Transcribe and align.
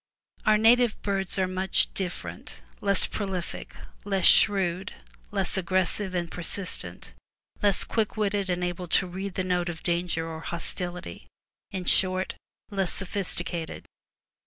Our 0.47 0.57
native 0.57 0.99
birds 1.03 1.37
are 1.37 1.47
much 1.47 1.93
different, 1.93 2.63
less 2.81 3.05
prolific, 3.05 3.75
less 4.03 4.25
shrewd, 4.25 4.95
less 5.29 5.57
aggressive 5.57 6.15
and 6.15 6.31
persistent, 6.31 7.13
less 7.61 7.83
quick 7.83 8.17
witted 8.17 8.49
and 8.49 8.63
able 8.63 8.87
to 8.87 9.05
read 9.05 9.35
the 9.35 9.43
note 9.43 9.69
of 9.69 9.83
danger 9.83 10.27
or 10.27 10.39
hostility,— 10.39 11.27
in 11.71 11.85
short, 11.85 12.33
less 12.71 12.91
sophisticated. 12.91 13.85